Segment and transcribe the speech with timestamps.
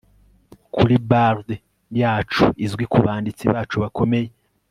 [0.75, 1.47] kuri bard
[2.01, 4.29] yacu izwi, kubanditsi bacu bakomeye